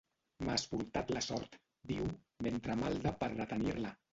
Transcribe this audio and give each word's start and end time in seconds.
M'has 0.47 0.63
portat 0.71 1.13
la 1.17 1.21
sort 1.27 1.59
—diu, 1.91 2.09
mentre 2.49 2.81
malda 2.83 3.17
per 3.23 3.33
retenir-la. 3.37 3.97